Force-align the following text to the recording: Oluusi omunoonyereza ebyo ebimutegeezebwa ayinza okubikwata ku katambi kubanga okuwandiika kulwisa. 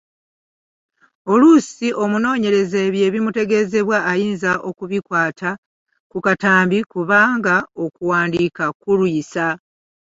Oluusi 1.31 1.87
omunoonyereza 2.03 2.77
ebyo 2.87 3.01
ebimutegeezebwa 3.09 3.97
ayinza 4.11 4.51
okubikwata 4.69 5.49
ku 6.11 6.17
katambi 6.25 6.77
kubanga 6.91 7.55
okuwandiika 7.85 8.65
kulwisa. 8.81 9.45